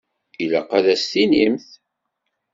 Ilaq 0.43 0.69
ad 0.77 0.85
as-tinimt. 0.93 1.67